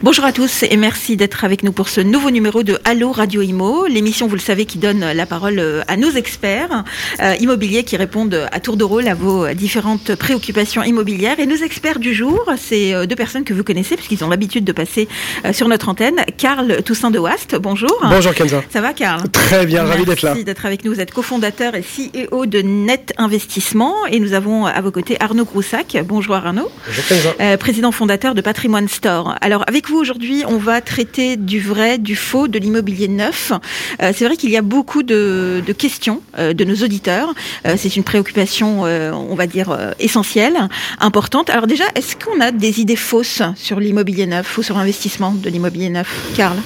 [0.00, 3.42] Bonjour à tous et merci d'être avec nous pour ce nouveau numéro de Allo Radio
[3.42, 6.84] Imo, l'émission, vous le savez, qui donne la parole euh, à nos experts
[7.20, 11.40] euh, immobiliers qui répondent à tour de rôle à vos différentes préoccupations immobilières.
[11.40, 14.62] Et nos experts du jour, c'est euh, deux personnes que vous connaissez puisqu'ils ont l'habitude
[14.62, 15.08] de passer
[15.52, 16.24] sur notre antenne.
[16.36, 17.98] Karl Toussaint de Wast, bonjour.
[18.02, 18.62] Bonjour Kenza.
[18.70, 19.28] Ça va Karl?
[19.30, 20.30] Très bien, ravi d'être là.
[20.30, 20.94] Merci d'être avec nous.
[20.94, 25.44] Vous êtes cofondateur et CEO de Net Investissement et nous avons à vos côtés Arnaud
[25.44, 25.96] Groussac.
[26.06, 26.70] Bonjour Arnaud.
[26.86, 27.56] Bonjour Kenza.
[27.58, 29.34] président fondateur de Patrimoine Store.
[29.40, 33.52] Alors avec vous aujourd'hui, on va traiter du vrai, du faux, de l'immobilier neuf.
[34.02, 37.32] Euh, c'est vrai qu'il y a beaucoup de, questions euh, de nos auditeurs.
[37.66, 40.68] Euh, c'est une préoccupation, on va dire, essentielle,
[41.00, 41.48] importante.
[41.50, 45.48] Alors déjà, est-ce qu'on a des idées fausses sur l'immobilier neuf ou sur l'investissement de
[45.48, 46.56] l'immobilier neuf Karl?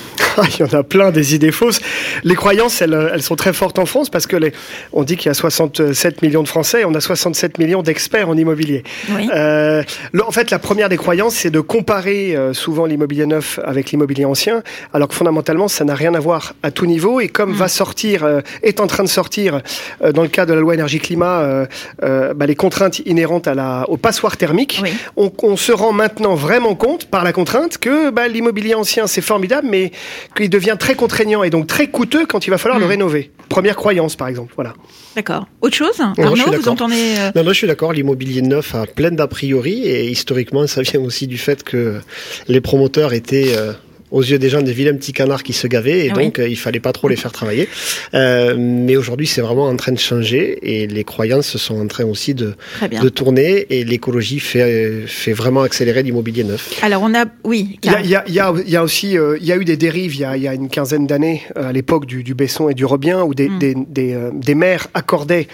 [0.54, 1.80] Il y en a plein des idées fausses.
[2.24, 4.52] Les croyances, elles, sont très fortes en France parce que les,
[4.92, 8.28] on dit qu'il y a 67 millions de Français et on a 67 millions d'experts
[8.28, 8.82] en immobilier.
[9.10, 14.62] en fait, la première des croyances, c'est de comparer souvent l'immobilier neuf avec l'immobilier ancien,
[14.92, 17.20] alors que fondamentalement, ça n'a rien à voir à tout niveau.
[17.20, 17.56] Et comme mm.
[17.56, 19.60] va sortir, euh, est en train de sortir,
[20.02, 21.66] euh, dans le cadre de la loi énergie-climat,
[22.02, 24.82] euh, bah, les contraintes inhérentes à la, au passoire thermique,
[25.16, 29.68] on, se rend maintenant vraiment compte, par la contrainte, que bah, l'immobilier ancien, c'est formidable,
[29.70, 29.92] mais
[30.36, 32.90] qu'il devient très contraignant et donc très coûteux quand il va falloir le mm.
[32.90, 33.30] rénover.
[33.48, 34.52] Première croyance, par exemple.
[34.56, 34.74] Voilà.
[35.14, 35.46] D'accord.
[35.60, 37.92] Autre chose Arnaud, vous entendez Non, non, je suis d'accord.
[37.92, 42.00] L'immobilier neuf a plein d'a priori et historiquement, ça vient aussi du fait que
[42.48, 43.72] les promoteurs étaient euh,
[44.12, 46.48] aux yeux des gens des vilains petits canards qui se gavaient et ah donc euh,
[46.48, 47.68] il fallait pas trop les faire travailler.
[48.14, 52.04] Euh, mais aujourd'hui c'est vraiment en train de changer et les croyances sont en train
[52.04, 52.54] aussi de,
[53.02, 56.78] de tourner et l'écologie fait, fait vraiment accélérer l'immobilier neuf.
[56.82, 57.78] Alors on a, oui.
[57.82, 60.20] Il y a, y, a, y a, aussi il y a eu des dérives il
[60.20, 63.22] y a, y a une quinzaine d'années à l'époque du, du, Besson et du Rebien
[63.22, 63.58] où des, mm.
[63.58, 65.48] des, des, des, maires accordaient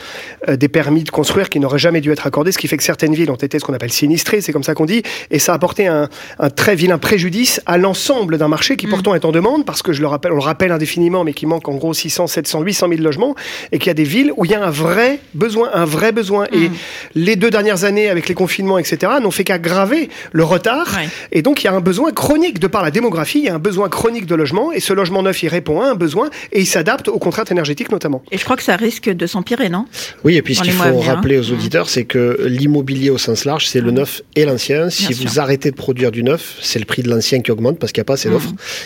[0.48, 3.14] des permis de construire qui n'auraient jamais dû être accordés, ce qui fait que certaines
[3.14, 5.54] villes ont été ce qu'on appelle sinistrées, c'est comme ça qu'on dit, et ça a
[5.54, 6.08] apporté un,
[6.38, 8.90] un très vilain préjudice à l'ensemble d'un marché qui mm.
[8.90, 11.46] pourtant est en demande, parce que je le rappelle, on le rappelle indéfiniment, mais qui
[11.46, 13.34] manque en gros 600, 700, 800 000 logements,
[13.72, 16.12] et qu'il y a des villes où il y a un vrai besoin, un vrai
[16.12, 16.46] besoin.
[16.52, 16.72] Et mm.
[17.14, 20.98] les deux dernières années, avec les confinements, etc., n'ont fait qu'aggraver le retard.
[21.32, 23.54] Et donc, il y a un besoin chronique, de par la démographie, il y a
[23.54, 26.60] un besoin chronique de logement, et ce logement neuf, il répond à un besoin, et
[26.60, 28.22] il s'adapte aux contraintes énergétiques notamment.
[28.30, 29.86] Et je crois que ça risque de s'empirer, non?
[30.24, 31.54] Oui, et puis ce qu'il faut rappeler aux mm.
[31.54, 34.90] auditeurs, c'est que l'immobilier au sens large, c'est le neuf et l'ancien.
[34.90, 37.92] Si vous arrêtez de produire du neuf, c'est le prix de l'ancien qui augmente parce
[37.92, 38.28] qu'il n'y a pas assez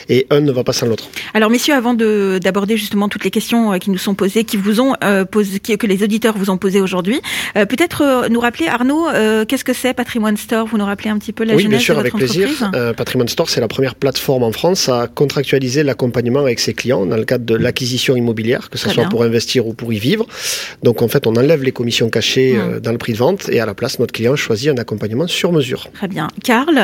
[0.08, 1.08] et un ne va pas sans l'autre.
[1.34, 4.80] Alors messieurs, avant d'aborder justement toutes les questions euh, qui nous sont posées, qui vous
[4.80, 7.20] ont euh, posé, que les auditeurs vous ont posées aujourd'hui,
[7.56, 9.08] euh, peut-être nous rappeler Arnaud,
[9.48, 10.66] qu'est-ce que c'est Patrimoine Store?
[10.66, 12.48] Vous nous rappelez un petit peu la oui, bien sûr, de avec plaisir.
[12.96, 17.16] Patrimoine Store, c'est la première plateforme en France à contractualiser l'accompagnement avec ses clients dans
[17.16, 20.26] le cadre de l'acquisition immobilière, que ce soit pour investir ou pour y vivre.
[20.82, 22.80] Donc en fait, on enlève les commissions cachées mmh.
[22.80, 25.52] dans le prix de vente et à la place, notre client choisit un accompagnement sur
[25.52, 25.88] mesure.
[25.94, 26.28] Très bien.
[26.42, 26.74] Karl,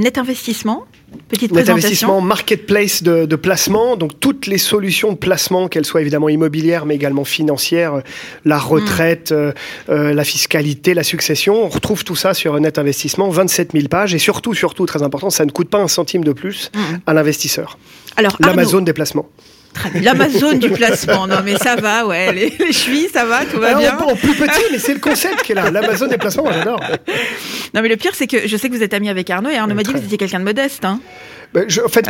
[0.00, 0.84] Net Investissement?
[1.28, 6.00] Petite Net investissement, marketplace de, de, placement, donc toutes les solutions de placement, qu'elles soient
[6.00, 8.02] évidemment immobilières, mais également financières,
[8.44, 8.60] la hmm.
[8.60, 9.52] retraite, euh,
[9.88, 11.64] euh, la fiscalité, la succession.
[11.64, 15.30] On retrouve tout ça sur Net Investissement, 27 000 pages, et surtout, surtout, très important,
[15.30, 16.96] ça ne coûte pas un centime de plus hmm.
[17.06, 17.78] à l'investisseur.
[18.16, 19.28] Alors, l'Amazon des placements.
[20.02, 22.32] L'Amazon du placement, non mais ça va, ouais.
[22.32, 23.96] Les, les chevilles, ça va, tout va bien.
[23.98, 25.70] En, plus petit, mais c'est le concept qui est là.
[25.70, 26.80] L'Amazon des placements, moi j'adore.
[27.74, 29.56] Non mais le pire, c'est que je sais que vous êtes ami avec Arnaud et
[29.56, 30.84] Arnaud m'a dit que vous étiez quelqu'un de modeste.
[30.84, 31.00] Hein.
[31.52, 32.06] Ben, je, en fait,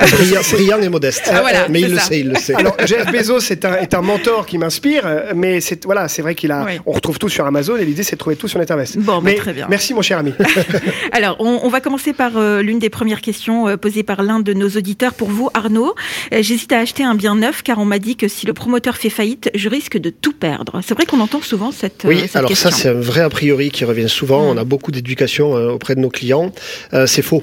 [0.52, 1.22] brillant, et modeste.
[1.32, 2.54] Ah, voilà, mais il le sait, il le sait.
[2.54, 6.34] Alors, Jeff Bezos est un, est un mentor qui m'inspire, mais c'est voilà, c'est vrai
[6.34, 6.66] qu'il a.
[6.86, 8.98] On retrouve tout sur Amazon et l'idée c'est de trouver tout sur Netinvest.
[8.98, 9.66] Bon, mais, très bien.
[9.68, 10.34] Merci mon cher ami.
[11.12, 14.40] Alors, on, on, va commencer par euh, l'une des premières questions euh, posées par l'un
[14.40, 15.94] de nos auditeurs pour vous, Arnaud.
[16.32, 18.96] Euh, j'hésite à acheter un bien neuf car on m'a dit que si le promoteur
[18.96, 20.80] fait faillite, je risque de tout perdre.
[20.86, 23.70] C'est vrai qu'on entend souvent cette, oui, cette alors ça c'est un vrai a priori
[23.70, 24.44] qui revient souvent.
[24.44, 24.56] Mm.
[24.56, 26.52] On a beaucoup d'éducation auprès de nos clients.
[27.06, 27.42] c'est faux.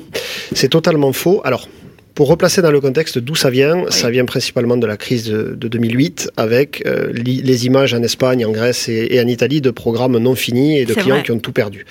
[0.54, 1.42] C'est totalement faux.
[1.44, 1.68] Alors
[2.18, 5.54] pour replacer dans le contexte d'où ça vient, ça vient principalement de la crise de,
[5.54, 10.34] 2008 avec euh, les images en Espagne, en Grèce et, en Italie de programmes non
[10.34, 11.86] finis et de clients qui ont tout perdu.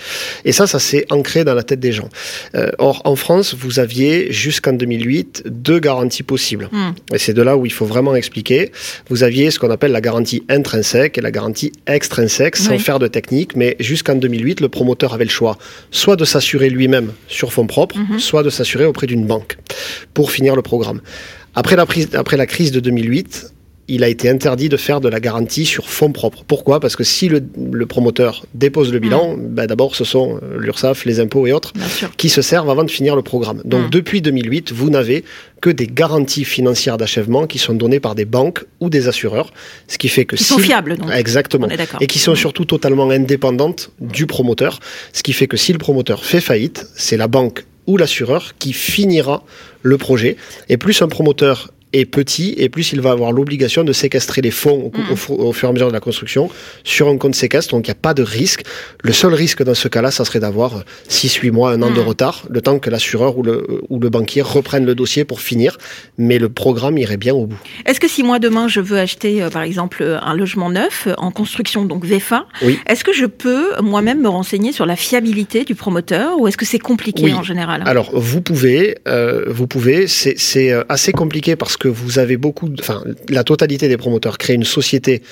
[0.44, 2.08] Et ça, ça s'est ancré dans la tête des gens.
[2.56, 6.70] Euh, or, en France, vous aviez jusqu'en 2008 deux garanties possibles.
[6.72, 6.90] Hmm.
[7.14, 8.72] Et c'est de là où il faut vraiment expliquer.
[9.08, 13.06] Vous aviez ce qu'on appelle la garantie intrinsèque et la garantie extrinsèque, sans faire de
[13.06, 15.56] technique, mais jusqu'en 2008, le promoteur avait le choix
[15.92, 18.18] soit de s'assurer lui-même sur fonds propres, mhm.
[18.18, 19.56] soit de s'assurer auprès d'une banque
[20.16, 21.02] pour finir le programme.
[21.54, 21.84] Après la,
[22.14, 23.52] après la crise de 2008,
[23.86, 26.42] il a été interdit de faire de la garantie sur fonds propres.
[26.48, 26.80] Pourquoi?
[26.80, 31.20] Parce que si le, promoteur dépose le bilan, ben d'abord ce sont euh, l'URSSAF, les
[31.20, 31.74] impôts et autres
[32.16, 33.60] qui se servent avant de finir le programme.
[33.66, 35.22] Donc depuis 2008, vous n'avez
[35.60, 39.52] que des garanties financières d'achèvement qui sont données par des banques ou des assureurs,
[39.86, 41.10] ce qui fait que qui sont fiables donc.
[41.12, 41.68] Exactement.
[42.00, 44.80] Et qui sont surtout totalement indépendantes du promoteur,
[45.12, 48.72] ce qui fait que si le promoteur fait faillite, c'est la banque ou l'assureur qui
[48.72, 49.42] finira
[49.82, 50.36] le projet.
[50.68, 54.50] Et plus un promoteur est petit et plus il va avoir l'obligation de séquestrer les
[54.50, 55.52] fonds au, mm.
[55.52, 56.50] fur et à mesure de la construction
[56.84, 57.74] sur un compte séquestre.
[57.74, 58.62] Donc il n'y a pas de risque.
[59.02, 62.06] Le seul risque dans ce cas-là, ça serait d'avoir 6-8 mois, un an de mm.
[62.06, 65.78] retard, le temps que l'assureur ou le, ou le banquier reprenne le dossier pour finir.
[66.18, 67.58] Mais le programme irait bien au bout.
[67.86, 71.30] Est-ce que si moi demain je veux acheter euh, par exemple un logement neuf en
[71.30, 72.46] construction, donc VFA,
[72.86, 76.64] est-ce que je peux moi-même me renseigner sur la fiabilité du promoteur ou est-ce que
[76.64, 77.82] c'est compliqué en général?
[77.86, 82.70] Alors vous pouvez, euh, vous pouvez, c'est euh, assez compliqué parce que vous avez beaucoup,
[82.78, 85.22] enfin, la totalité des promoteurs créent une société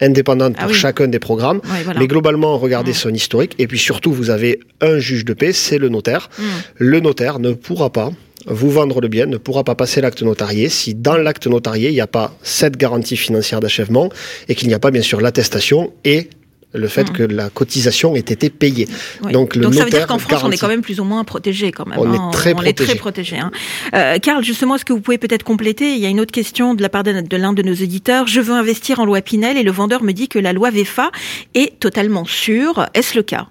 [0.00, 1.60] indépendante pour ah chacun des programmes.
[1.98, 3.54] Mais globalement, regardez son historique.
[3.58, 6.30] Et puis surtout, vous avez un juge de paix, c'est le notaire.
[6.38, 6.42] Mm.
[6.76, 8.10] Le notaire ne pourra pas
[8.46, 11.94] vous vendre le bien, ne pourra pas passer l'acte notarié si dans l'acte notarié, il
[11.94, 14.08] n'y a pas cette garantie financière d'achèvement
[14.48, 16.30] et qu'il n'y a pas bien sûr l'attestation et
[16.72, 17.12] le fait mm.
[17.12, 18.88] que la cotisation ait été payée.
[19.32, 21.24] Donc, le Donc ça veut dire qu'en France, on est quand même plus ou moins
[21.24, 21.98] protégé quand même.
[21.98, 22.30] On est hein.
[22.32, 23.38] très on Est très protégé.
[23.38, 23.50] Hein.
[23.94, 25.94] Euh, Karl, justement, est-ce que vous pouvez peut-être compléter?
[25.94, 28.26] Il y a une autre question de la part de, l'un de nos éditeurs.
[28.26, 31.10] Je veux investir en loi Pinel et le vendeur me dit que la loi VEFA
[31.54, 32.86] est totalement sûre.
[32.94, 33.48] Est-ce le cas?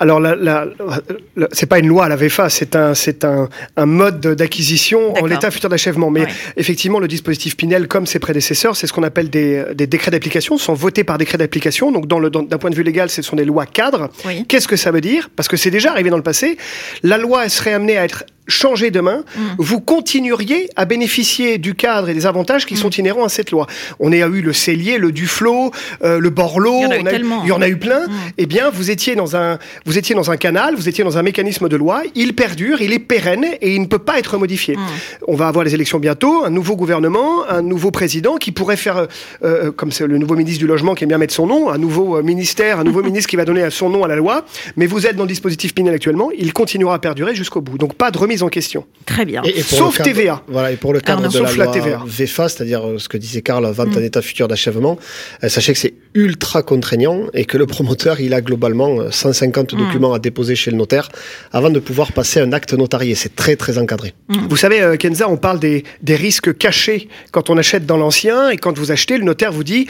[0.00, 0.66] Alors, la, la,
[1.52, 5.50] c'est pas une loi, la VFA, c'est un, c'est un, un mode d'acquisition en l'état
[5.50, 6.10] futur d'achèvement.
[6.10, 6.24] Mais
[6.56, 10.58] effectivement, le dispositif Pinel, comme ses prédécesseurs, c'est ce qu'on appelle des, des décrets d'application,
[10.58, 11.92] sont votés par décret d'application.
[11.92, 14.08] Donc, dans le, d'un point de vue légal, ce sont des lois cadres.
[14.48, 15.28] Qu'est-ce que ça veut dire?
[15.36, 16.56] Parce que c'est déjà arrivé dans le passé.
[17.02, 19.40] La loi elle serait amenée à être changer demain, mm.
[19.58, 22.78] vous continueriez à bénéficier du cadre et des avantages qui mm.
[22.78, 23.66] sont inhérents à cette loi.
[23.98, 25.70] On a eu le Cellier, le Duflo,
[26.04, 26.98] euh, le Borloo, il
[27.46, 28.06] y en a eu, plein.
[28.06, 28.10] Mm.
[28.38, 31.22] Eh bien, vous étiez dans un, vous étiez dans un canal, vous étiez dans un
[31.22, 32.02] mécanisme de loi.
[32.14, 34.76] Il perdure, il est pérenne et il ne peut pas être modifié.
[35.26, 38.96] On va avoir les élections bientôt, un nouveau gouvernement, un nouveau président qui pourrait faire,
[38.98, 39.06] euh,
[39.44, 41.78] euh, comme c'est le nouveau ministre du logement qui aime bien mettre son nom, un
[41.78, 44.44] nouveau ministère, un nouveau ministre qui va donner son nom à la loi.
[44.76, 47.78] Mais vous êtes dans le dispositif Pinel actuellement, il continuera à perdurer jusqu'au bout.
[47.78, 48.86] Donc pas de remise en question.
[49.06, 49.42] Très bien.
[49.62, 50.42] Sauf TVA.
[50.48, 52.02] Voilà, et pour le cadre de la loi TVA.
[52.06, 54.04] VFA, c'est-à-dire euh, ce que disait Karl, vente en mm.
[54.04, 54.98] état futur d'achèvement,
[55.42, 59.76] euh, sachez que c'est ultra contraignant et que le promoteur, il a globalement 150 euh,
[59.76, 59.80] mm.
[59.80, 61.08] documents à déposer chez le notaire
[61.52, 63.14] avant de pouvoir passer un acte notarié.
[63.14, 64.14] C'est très, très encadré.
[64.28, 64.46] Mm.
[64.48, 68.56] Vous savez, Kenza, on parle des, des, risques cachés quand on achète dans l'ancien et
[68.56, 69.86] quand vous achetez, le notaire vous dit,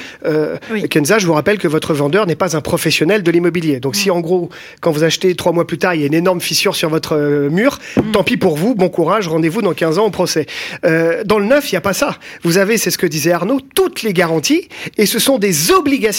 [0.91, 3.81] Kenza, je vous rappelle que votre vendeur n'est pas un professionnel de l'immobilier.
[3.81, 4.51] Donc si en gros,
[4.81, 7.49] quand vous achetez trois mois plus tard, il y a une énorme fissure sur votre
[7.49, 7.79] mur,
[8.13, 10.47] tant pis pour vous, bon courage, rendez-vous dans 15 ans au procès.
[10.85, 12.17] Euh, dans le neuf, il n'y a pas ça.
[12.43, 16.10] Vous avez, c'est ce que disait Arnaud, toutes les garanties, et ce sont des obligations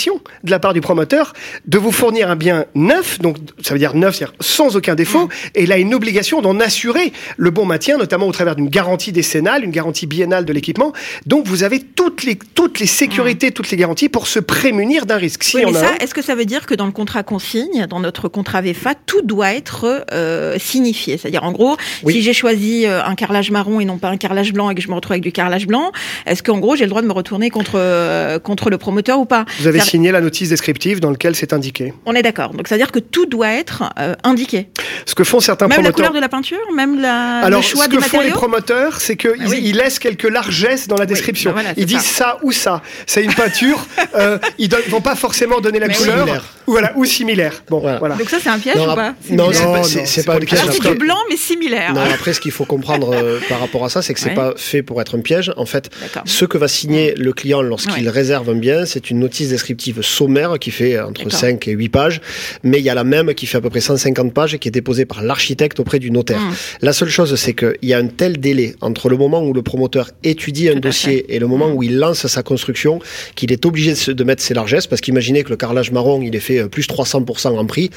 [0.43, 1.33] de la part du promoteur
[1.65, 5.29] de vous fournir un bien neuf, donc ça veut dire neuf, c'est-à-dire sans aucun défaut,
[5.55, 9.11] et il a une obligation d'en assurer le bon maintien, notamment au travers d'une garantie
[9.11, 10.93] décennale, une garantie biennale de l'équipement.
[11.25, 15.17] Donc vous avez toutes les, toutes les sécurités, toutes les garanties pour se prémunir d'un
[15.17, 15.43] risque.
[15.43, 18.27] Si oui, ça, est-ce que ça veut dire que dans le contrat consigne, dans notre
[18.27, 21.17] contrat VFA, tout doit être euh, signifié?
[21.17, 21.77] C'est-à-dire, en gros,
[22.07, 24.81] si j'ai choisi euh, un carrelage marron et non pas un carrelage blanc et que
[24.81, 25.91] je me retrouve avec du carrelage blanc,
[26.25, 29.25] est-ce qu'en gros j'ai le droit de me retourner contre, euh, contre le promoteur ou
[29.25, 29.45] pas?
[29.59, 31.93] Vous avez signé la notice descriptive dans laquelle c'est indiqué.
[32.05, 32.53] On est d'accord.
[32.53, 34.67] Donc ça veut dire que tout doit être euh, indiqué.
[35.05, 35.83] Ce que font certains même promoteurs.
[35.83, 38.01] Même la couleur de la peinture, même la, Alors, le choix des matériaux.
[38.01, 41.53] Ce que font les promoteurs, c'est qu'ils ah ils laissent quelques largesses dans la description.
[41.53, 42.37] Bah ils disent ça.
[42.43, 42.81] ou ça.
[43.05, 43.85] C'est une peinture.
[44.57, 46.27] ils ne vont pas forcément donner la couleur.
[46.67, 47.63] Ou, voilà, ou similaire.
[47.69, 48.15] Bon, voilà.
[48.15, 49.15] Donc ça c'est un piège ou pas?
[49.29, 50.59] Non, c'est pas, pas, un piège.
[50.71, 51.93] C'est du blanc mais similaire.
[51.93, 54.53] Non, après ce qu'il faut comprendre euh, par rapport à ça, c'est que c'est pas
[54.55, 55.51] fait pour être un piège.
[55.57, 55.89] En fait,
[56.25, 59.70] ce que va signer le client lorsqu'il réserve un bien, c'est une notice descriptive
[60.01, 62.21] sommaire qui fait entre 5 et 8 pages,
[62.63, 64.67] mais il y a la même qui fait à peu près 150 pages et qui
[64.67, 66.39] est déposée par l'architecte auprès du notaire.
[66.39, 66.53] Mmh.
[66.81, 69.61] La seule chose, c'est qu'il y a un tel délai entre le moment où le
[69.61, 71.75] promoteur étudie un dossier et le moment mmh.
[71.75, 72.99] où il lance sa construction
[73.35, 76.39] qu'il est obligé de mettre ses largesses parce qu'imaginez que le carrelage marron, il est
[76.39, 77.89] fait euh, plus 300% en prix,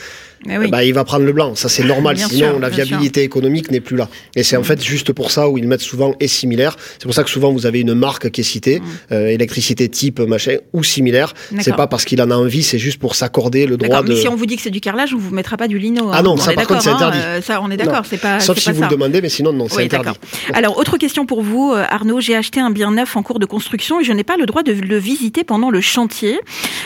[0.70, 1.54] bah, il va prendre le blanc.
[1.54, 2.18] Ça, c'est normal.
[2.18, 4.08] Sinon, la viabilité économique n'est plus là.
[4.36, 6.76] Et c'est en fait juste pour ça où ils mettent souvent et similaire.
[6.98, 8.80] C'est pour ça que souvent vous avez une marque qui est citée,
[9.12, 11.34] euh, électricité type machin ou similaire.
[11.64, 14.08] C'est pas parce qu'il en a envie, c'est juste pour s'accorder le droit de.
[14.08, 16.10] Mais si on vous dit que c'est du carrelage, on vous mettra pas du lino.
[16.12, 17.18] Ah non, ça par contre c'est hein, interdit.
[17.18, 18.40] Euh, ça, on est d'accord, c'est pas.
[18.40, 20.10] Sauf si vous le demandez, mais sinon non, c'est interdit.
[20.52, 22.20] Alors autre question pour vous, euh, Arnaud.
[22.20, 24.62] J'ai acheté un bien neuf en cours de construction et je n'ai pas le droit
[24.62, 26.38] de le visiter pendant le chantier.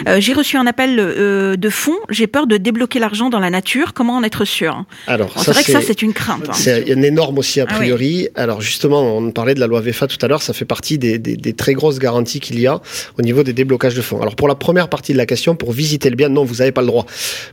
[0.09, 1.99] Euh, j'ai reçu un appel de fonds.
[2.09, 3.93] J'ai peur de débloquer l'argent dans la nature.
[3.93, 4.85] Comment en être sûr?
[5.07, 6.49] Alors c'est vrai que ça c'est une crainte.
[6.49, 6.53] Hein.
[6.55, 8.29] C'est une énorme aussi a ah priori.
[8.35, 10.43] Alors justement, on parlait de la loi VFA tout à l'heure.
[10.43, 12.81] Ça fait partie des, des, des très grosses garanties qu'il y a
[13.19, 14.21] au niveau des déblocages de fonds.
[14.21, 16.73] Alors pour la première partie de la question, pour visiter le bien, non, vous n'avez
[16.73, 17.07] pas le droit.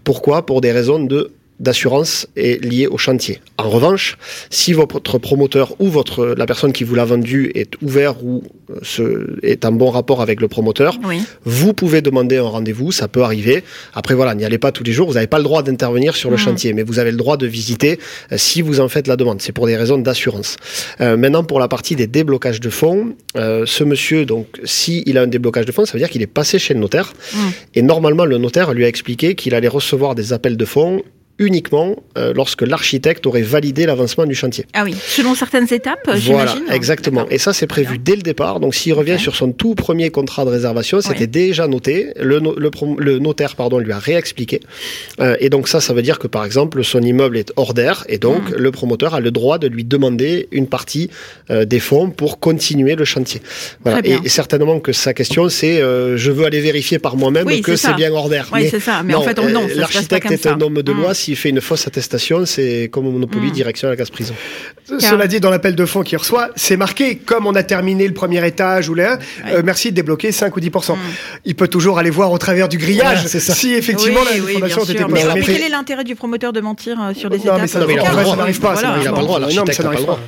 [0.03, 0.45] Pourquoi?
[0.45, 3.39] Pour des raisons de d'assurance est lié au chantier.
[3.57, 4.17] En revanche,
[4.49, 8.43] si votre promoteur ou votre la personne qui vous l'a vendu est ouvert ou
[8.99, 10.97] euh, est en bon rapport avec le promoteur,
[11.45, 13.63] vous pouvez demander un rendez-vous, ça peut arriver.
[13.93, 16.29] Après voilà, n'y allez pas tous les jours, vous n'avez pas le droit d'intervenir sur
[16.29, 16.39] le mmh.
[16.39, 17.99] chantier, mais vous avez le droit de visiter
[18.31, 19.41] euh, si vous en faites la demande.
[19.41, 20.57] C'est pour des raisons d'assurance.
[20.99, 25.21] Euh, maintenant, pour la partie des déblocages de fonds, ce monsieur, donc, si il a
[25.21, 27.13] un déblocage de fonds, ça veut dire qu'il est passé chez le notaire.
[27.33, 27.37] Mmh.
[27.75, 31.01] Et normalement, le notaire lui a expliqué qu'il allait recevoir des appels de fonds
[31.37, 34.65] uniquement euh, lorsque l'architecte aurait validé l'avancement du chantier.
[34.73, 37.27] Ah oui, selon certaines étapes, Voilà, exactement.
[37.29, 38.59] Et ça, c'est prévu dès le départ.
[38.61, 42.13] Donc, s'il revient sur son tout premier contrat de réservation, c'était déjà noté.
[42.19, 44.61] Le, le, notaire, pardon, lui a réexpliqué.
[45.19, 48.05] Euh, et donc, ça, ça veut dire que, par exemple, son immeuble est hors d'air,
[48.07, 48.55] et donc hmm.
[48.55, 51.09] le promoteur a le droit de lui demander une partie
[51.49, 53.41] euh, des fonds pour continuer le chantier.
[53.83, 53.99] Voilà.
[54.03, 58.11] Et, certainement que sa question, c'est je veux aller vérifier par moi-même que c'est bien
[58.11, 58.49] hors d'air.
[58.53, 59.03] Oui, c'est ça.
[59.03, 59.67] Mais en fait, non.
[59.75, 61.11] L'architecte est un homme de loi.
[61.11, 63.51] Hmm s'il fait une fausse attestation, c'est comme au Monopoly, hmm.
[63.51, 64.35] direction à la casse-prison.
[64.99, 68.13] Cela dit, dans l'appel de fonds qu'il reçoit, c'est marqué, comme on a terminé le
[68.13, 69.17] premier étage ou là,
[69.47, 70.93] euh, merci de débloquer 5 ou 10%.
[70.93, 70.97] Hmm.
[71.45, 75.05] Il peut toujours aller voir au travers du grillage si effectivement la fondation était.
[75.09, 78.59] Mais, quel est l'intérêt du promoteur de mentir euh, sur des étapes mais ça, n'arrive
[78.59, 78.75] pas.
[78.99, 80.19] Il n'a pas le droit, l'architecte n'a pas le droit.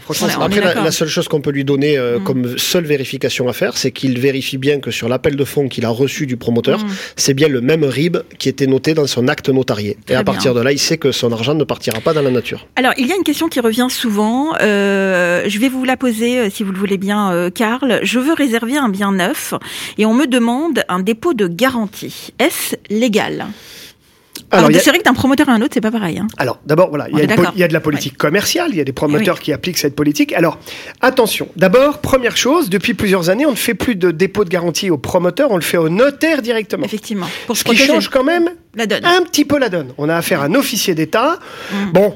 [0.41, 2.23] Après, la seule chose qu'on peut lui donner euh, hmm.
[2.23, 5.85] comme seule vérification à faire, c'est qu'il vérifie bien que sur l'appel de fonds qu'il
[5.85, 6.79] a reçu du promoteur,
[7.15, 9.97] c'est bien le même RIB qui était noté dans son acte notarié.
[10.09, 12.65] Et à partir de là, il que son argent ne partira pas dans la nature.
[12.77, 14.53] Alors, il y a une question qui revient souvent.
[14.61, 17.99] Euh, je vais vous la poser, euh, si vous le voulez bien, euh, Karl.
[18.03, 19.53] Je veux réserver un bien neuf
[19.97, 22.29] et on me demande un dépôt de garantie.
[22.39, 23.47] Est-ce légal?
[24.51, 26.19] Alors, c'est vrai que d'un promoteur à un autre, c'est pas pareil.
[26.19, 26.27] Hein.
[26.37, 29.39] Alors, d'abord, voilà, il y, a de la politique commerciale, il y a des promoteurs
[29.39, 30.33] qui appliquent cette politique.
[30.33, 30.57] Alors,
[31.01, 31.49] attention.
[31.55, 34.97] D'abord, première chose, depuis plusieurs années, on ne fait plus de dépôt de garantie au
[34.97, 36.85] promoteur, on le fait au notaire directement.
[36.85, 37.27] Effectivement.
[37.45, 39.05] Pour Ce qui change quand même la donne.
[39.05, 39.93] un petit peu la donne.
[39.97, 41.39] On a affaire à un officier d'État.
[41.71, 41.91] Mmh.
[41.91, 42.13] Bon,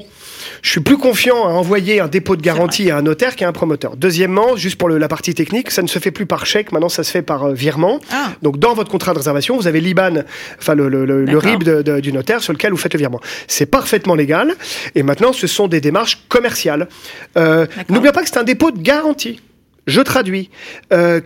[0.62, 3.52] je suis plus confiant à envoyer un dépôt de garantie à un notaire qu'à un
[3.52, 3.96] promoteur.
[3.96, 7.02] Deuxièmement, juste pour la partie technique, ça ne se fait plus par chèque, maintenant ça
[7.02, 8.00] se fait par euh, virement.
[8.12, 8.30] Ah.
[8.42, 10.22] Donc dans votre contrat de réservation, vous avez l'IBAN,
[10.58, 11.64] enfin le, le, RIB
[12.00, 13.20] du notaire sur lequel vous faites le virement.
[13.48, 14.54] C'est parfaitement légal.
[14.94, 16.88] Et maintenant, ce sont des démarches commerciales.
[17.36, 19.40] Euh, N'oubliez pas que c'est un dépôt de garantie.
[19.88, 20.48] Je traduis.
[20.92, 21.20] Euh,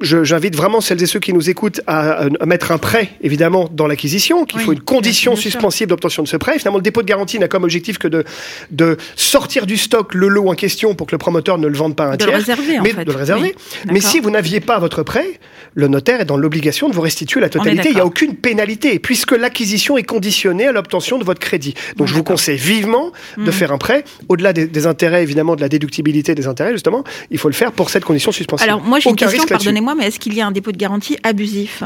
[0.00, 4.44] j'invite vraiment celles et ceux qui nous écoutent à, mettre un prêt, évidemment, dans l'acquisition,
[4.44, 6.58] qu'il faut une condition suspensive d'obtention de ce prêt.
[6.58, 8.24] Finalement, le dépôt de garantie n'a comme objectif que de,
[8.70, 11.96] de sortir du stock le lot en question pour que le promoteur ne le vende
[11.96, 12.30] pas à un de tiers.
[12.30, 13.04] Le réserver, mais en fait.
[13.04, 13.54] de le réserver.
[13.90, 15.38] mais si vous n'aviez pas votre prêt,
[15.74, 17.90] le notaire est dans l'obligation de vous restituer la totalité.
[17.90, 21.74] Il n'y a aucune pénalité, puisque l'acquisition est conditionnée à l'obtention de votre crédit.
[21.96, 23.52] Donc, je vous conseille vivement de hmm.
[23.52, 24.04] faire un prêt.
[24.28, 27.90] Au-delà des, intérêts, évidemment, de la déductibilité des intérêts, justement, il faut le faire pour
[27.90, 28.66] cette condition suspensive.
[28.66, 31.16] Alors, moi, j'ai une question, pardonnez-moi mais est-ce qu'il y a un dépôt de garantie
[31.22, 31.82] abusif?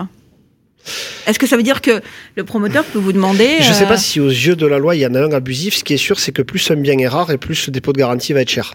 [1.26, 2.02] Est-ce que ça veut dire que
[2.34, 4.78] le promoteur peut vous demander Je ne sais pas euh, si aux yeux de la
[4.78, 5.76] loi il y en a un abusif.
[5.76, 7.92] Ce qui est sûr, c'est que plus un bien est rare et plus le dépôt
[7.92, 8.74] de garantie va être cher.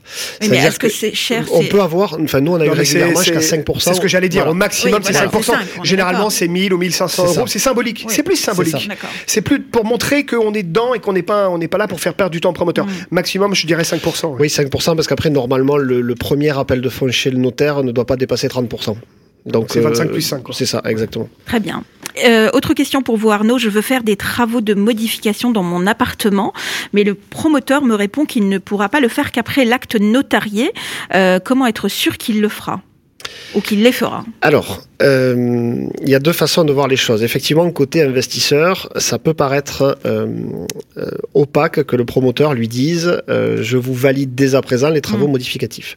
[0.50, 3.40] mais est-ce que, c'est cher On peut avoir, enfin nous on a eu régulièrement jusqu'à
[3.40, 3.80] 5%.
[3.80, 4.48] C'est ce que j'allais dire.
[4.48, 5.54] Au maximum c'est 5%.
[5.84, 7.48] Généralement c'est 1000 ou 1500 euros.
[7.48, 8.06] C'est symbolique.
[8.10, 8.90] C'est plus symbolique.
[9.28, 11.88] C'est plus pour montrer qu'on est dedans et qu'on n'est pas, on n'est pas là
[11.88, 12.86] pour faire perdre du temps au promoteur.
[12.86, 12.92] Mm.
[13.12, 14.36] Maximum, je dirais 5%.
[14.40, 18.06] Oui, 5% parce qu'après normalement le premier appel de fonds chez le notaire ne doit
[18.06, 18.96] pas dépasser 30%.
[19.46, 20.44] Donc c'est 25 plus 5.
[20.52, 21.30] C'est ça, exactement.
[21.46, 21.84] Très bien.
[22.26, 25.88] Euh, autre question pour vous Arnaud, je veux faire des travaux de modification dans mon
[25.88, 26.54] appartement,
[26.94, 30.72] mais le promoteur me répond qu'il ne pourra pas le faire qu'après l'acte notarié.
[31.14, 32.82] Euh, comment être sûr qu'il le fera
[33.54, 34.26] ou qu'il les fera?
[34.42, 37.24] Alors, euh, il y a deux façons de voir les choses.
[37.24, 39.98] Effectivement, côté investisseur, ça peut paraître
[41.34, 45.32] opaque que le promoteur lui dise je vous valide dès à présent les travaux mm.
[45.32, 45.96] modificatifs.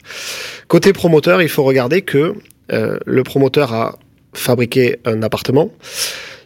[0.69, 2.35] Côté promoteur, il faut regarder que
[2.73, 3.99] euh, le promoteur a
[4.33, 5.71] fabriqué un appartement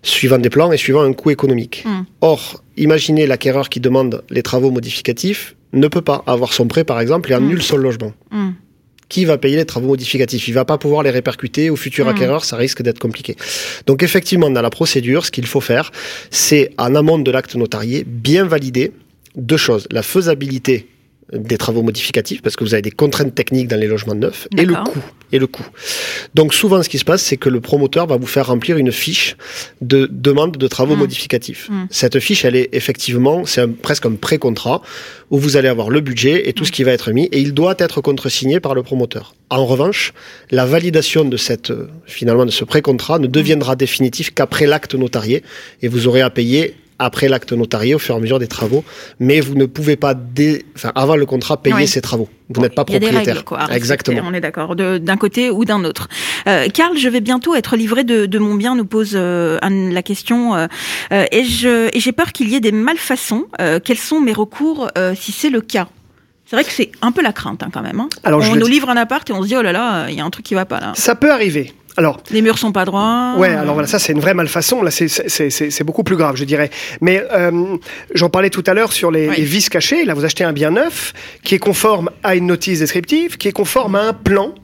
[0.02, 1.85] suivant des plans et suivant un coût économique.
[1.85, 2.02] Hmm.
[2.21, 7.00] Or, imaginez l'acquéreur qui demande les travaux modificatifs ne peut pas avoir son prêt, par
[7.00, 7.62] exemple, et annule hmm.
[7.62, 8.12] son logement.
[8.30, 8.50] Hmm.
[9.09, 10.49] Qui va payer les travaux modificatifs?
[10.49, 13.37] Il va pas pouvoir les répercuter au futur acquéreur, ça risque d'être compliqué.
[13.87, 15.92] Donc effectivement, dans la procédure, ce qu'il faut faire,
[16.33, 18.90] c'est en amont de l'acte notarié, bien valider
[19.37, 19.87] deux choses.
[19.92, 20.88] La faisabilité
[21.33, 24.64] des travaux modificatifs parce que vous avez des contraintes techniques dans les logements neufs et
[24.64, 25.00] le coût
[25.33, 25.66] et le coût.
[26.37, 28.92] Donc souvent ce qui se passe c'est que le promoteur va vous faire remplir une
[28.92, 29.37] fiche
[29.80, 30.99] de demande de travaux Mm.
[31.00, 31.68] modificatifs.
[31.68, 31.87] Mm.
[31.90, 34.83] Cette fiche elle est effectivement c'est un- presque un pré-contrat
[35.30, 37.54] où vous allez avoir le budget et tout ce qui va être mis et il
[37.54, 39.35] doit être contresigné par le promoteur.
[39.50, 40.12] En revanche,
[40.52, 45.42] la validation de cette euh, finalement de ce pré-contrat ne deviendra définitif qu'après l'acte notarié
[45.83, 48.84] et vous aurez à payer après l'acte notarié au fur et à mesure des travaux,
[49.20, 50.14] mais vous ne pouvez pas
[50.76, 52.28] enfin, avant le contrat payer ces travaux.
[52.48, 53.34] Vous n'êtes pas il y a des propriétaire.
[53.34, 54.22] règles, quoi, Exactement.
[54.24, 56.08] On est d'accord, d'un côté ou d'un autre.
[56.46, 60.02] Euh, Karl, je vais bientôt être livré de, de mon bien, nous pose euh, la
[60.02, 60.54] question.
[60.54, 60.66] euh,
[61.12, 63.46] euh, et j'ai peur qu'il y ait des malfaçons.
[63.84, 65.88] Quels sont mes recours si c'est le cas?
[66.48, 67.98] C'est vrai que c'est un peu la crainte hein, quand même.
[67.98, 68.08] hein.
[68.22, 70.20] Alors, on nous livre un appart et on se dit oh là là, il y
[70.20, 70.92] a un truc qui va pas là.
[70.94, 71.72] Ça peut arriver.
[71.98, 73.34] Alors, Les murs sont pas droits.
[73.38, 74.82] Ouais, alors voilà, ça c'est une vraie malfaçon.
[74.82, 76.70] Là, c'est- c'est c'est- c'est beaucoup plus grave, je dirais.
[77.00, 77.76] Mais euh,
[78.14, 79.34] j'en parlais tout à l'heure sur les, Oui.
[79.38, 80.04] les vices cachés.
[80.04, 83.52] Là, vous achetez un bien neuf qui est conforme à une notice descriptive, qui est
[83.52, 84.54] conforme à un plan.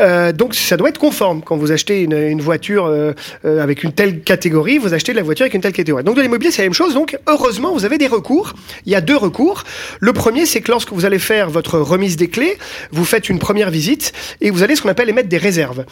[0.00, 1.42] Euh, donc, ça doit être conforme.
[1.42, 3.12] Quand vous achetez une, une voiture euh,
[3.44, 6.04] euh, avec une telle catégorie, vous achetez de la voiture avec une telle catégorie.
[6.04, 6.94] Donc, de l'immobilier, c'est la même chose.
[6.94, 8.52] Donc, heureusement, vous avez des recours.
[8.86, 9.64] Il y a deux recours.
[10.00, 12.56] Le premier, c'est que lorsque vous allez faire votre remise des clés,
[12.92, 15.84] vous faites une première visite et vous allez ce qu'on appelle émettre des réserves.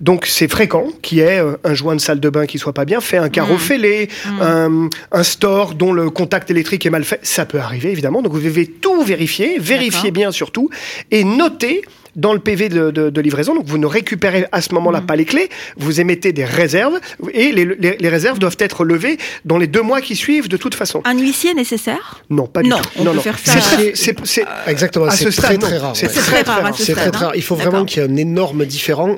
[0.00, 2.72] Donc, c'est fréquent qu'il y ait euh, un joint de salle de bain qui soit
[2.72, 3.58] pas bien fait, un carreau Mm.
[3.58, 4.08] fêlé,
[4.40, 7.20] un, un store dont le contact électrique est mal fait.
[7.22, 8.20] Ça peut arriver, évidemment.
[8.20, 10.70] Donc, vous devez tout vérifier, vérifier bien surtout,
[11.12, 11.82] et noter
[12.16, 13.54] dans le PV de, de- de livraison.
[13.54, 15.06] Donc, vous ne récupérez à ce moment-là Mm.
[15.06, 16.98] pas les clés, vous émettez des réserves,
[17.32, 20.56] et les, les- les réserves doivent être levées dans les deux mois qui suivent de
[20.56, 21.02] toute façon.
[21.04, 22.22] Un huissier est nécessaire?
[22.30, 22.88] Non, pas du Non, tout.
[22.98, 23.22] on non, peut non.
[23.22, 23.52] faire ça,
[23.94, 25.96] C'est euh, Exactement, à c'est ce très stade, très rare.
[25.96, 26.74] C'est très, très rare rare.
[26.76, 27.26] C'est très très hein.
[27.28, 27.36] rare.
[27.36, 29.16] Il faut vraiment qu'il y ait un énorme différent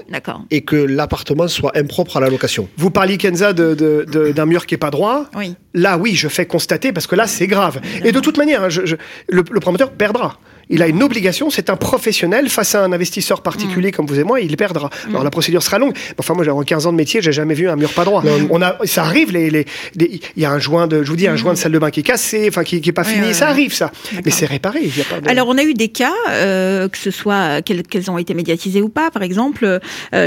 [0.50, 2.68] et que l'appartement soit impropre à la location.
[2.76, 5.26] Vous parliez, Kenza, de- de- de- d'un mur qui est pas droit.
[5.36, 5.54] Oui.
[5.74, 7.80] Là, oui, je fais constater parce que là, c'est grave.
[8.04, 8.96] Et de toute manière, hein, je- je-
[9.28, 10.38] le, le promoteur perdra.
[10.68, 13.42] Il a une obligation, c'est un professionnel face à un investisseur Mm.
[13.42, 14.90] particulier comme vous et moi, il perdra.
[15.08, 15.94] Alors la procédure sera longue.
[16.18, 18.22] Enfin, moi, j'ai 15 ans de métier, j'ai jamais vu un mur pas droit.
[18.50, 21.16] On a, ça arrive, les, les- les- il y a un joint de, je vous
[21.16, 23.02] dis, un joint de salle de bain qui est cassé, enfin, qui, qui est pas
[23.02, 23.06] Mm.
[23.06, 23.26] Oui, fini.
[23.28, 23.50] oui, ça oui.
[23.52, 23.92] arrive, ça.
[24.24, 24.80] Mais c'est réparé.
[24.84, 25.28] Y a pas de...
[25.28, 28.88] Alors, on a eu des cas, euh, que ce soit qu'elles ont été médiatisées ou
[28.88, 29.10] pas.
[29.12, 29.78] Par exemple, euh,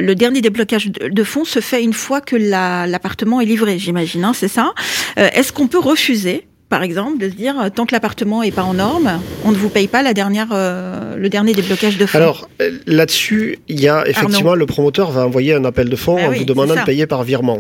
[0.02, 3.78] le dernier déblocage de, de fonds se fait une fois que la- l'appartement est livré,
[3.78, 4.74] j'imagine, hein, c'est ça.
[5.18, 8.52] Euh, Est-ce qu'on peut refuser par exemple, de se dire euh, tant que l'appartement est
[8.52, 12.06] pas en norme, on ne vous paye pas la dernière, euh, le dernier déblocage de
[12.06, 12.18] fonds.
[12.18, 16.18] Alors euh, là-dessus, il y a effectivement le promoteur va envoyer un appel de fonds
[16.20, 17.60] Ah en oui, vous demandant de payer par virement.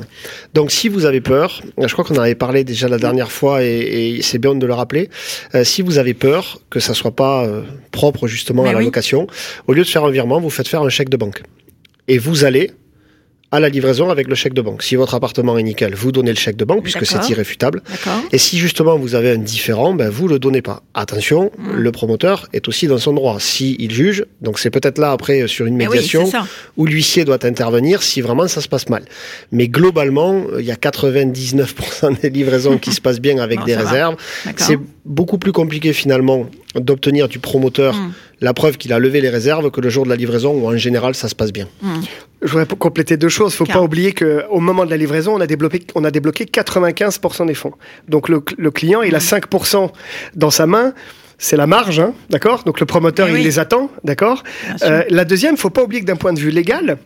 [0.53, 3.63] Donc si vous avez peur, je crois qu'on en avait parlé déjà la dernière fois
[3.63, 5.09] et, et c'est bien de le rappeler.
[5.55, 7.61] euh, si vous avez peur que ça soit pas euh,
[7.91, 8.85] propre justement Mais à la oui.
[8.85, 9.25] location,
[9.67, 11.41] au lieu de faire un virement, vous faites faire un chèque de banque
[12.07, 12.71] et vous allez
[13.51, 14.83] à la livraison avec le chèque de banque.
[14.83, 17.81] Si votre appartement est nickel, vous donnez le chèque de banque puisque c'est irréfutable.
[18.31, 20.83] Et si justement vous avez un différent, ben vous le donnez pas.
[20.93, 21.71] Attention, Mm.
[21.77, 23.37] le promoteur est aussi dans son droit.
[23.39, 26.29] Si il juge, donc c'est peut-être là après euh, sur une oui, médiation
[26.77, 29.03] où l'huissier doit intervenir si vraiment ça se passe mal.
[29.51, 33.75] Mais globalement, il y a 99% des livraisons qui se passent bien avec Bon, des
[33.75, 34.15] réserves.
[34.57, 38.11] C'est beaucoup plus compliqué finalement d'obtenir du promoteur Mm.
[38.41, 40.77] la preuve qu'il a levé les réserves que le jour de la livraison où en
[40.77, 41.67] général ça se passe bien.
[41.81, 41.89] Mm.
[42.43, 43.53] Je voudrais compléter deux choses.
[43.53, 46.11] Il faut Car- pas oublier qu'au moment de la livraison, on a débloqué, on a
[46.11, 47.73] débloqué 95% des fonds.
[48.07, 49.05] Donc le, le client, Mm.
[49.07, 49.91] il a 5%
[50.35, 50.93] dans sa main.
[51.41, 52.63] C'est la marge, hein, d'accord?
[52.65, 54.43] Donc le promoteur, Eh il les attend, d'accord?
[54.83, 56.97] Euh, La deuxième, faut pas oublier que d'un point de vue légal,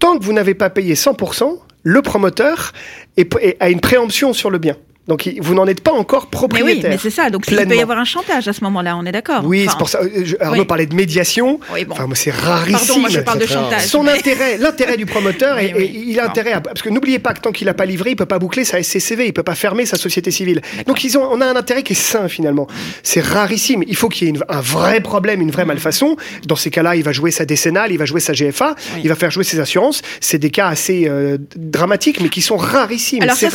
[0.00, 2.72] tant que vous n'avez pas payé 100%, le promoteur
[3.16, 4.76] est- est- a une préemption sur le bien.
[5.08, 6.74] Donc vous n'en êtes pas encore Mais propriétaire.
[6.74, 7.30] oui, mais c'est ça.
[7.30, 8.96] Donc il peut y avoir un chantage à ce moment-là.
[8.96, 9.42] On est d'accord.
[9.44, 10.00] Oui, Enfin, c'est pour ça.
[10.02, 10.66] euh, je- Arnaud oui.
[10.66, 11.60] parlait de médiation.
[11.72, 11.92] Oui, bon.
[11.94, 12.76] Enfin, c'est rarissime.
[12.86, 13.86] Pardon, moi je parle de chantage.
[13.86, 17.18] Son mais- intérêt, l'intérêt du promoteur, Oui, et, il a intérêt à, parce que n'oubliez
[17.20, 19.42] pas que tant qu'il n'a pas livré, il peut pas boucler sa SCCV, il peut
[19.44, 20.60] pas fermer sa société civile.
[20.86, 22.66] Donc ils ont, on a un intérêt qui est sain finalement.
[23.04, 23.84] C'est rarissime.
[23.86, 26.16] Il faut qu'il y ait une- un vrai problème, une vraie malfaçon.
[26.46, 29.14] Dans ces cas-là, il va jouer sa décennale, il va jouer sa GFA, il va
[29.14, 30.02] faire jouer ses assurances.
[30.20, 33.22] C'est des cas assez euh, dramatiques, mais qui sont rarissimes.
[33.22, 33.50] Alors ça,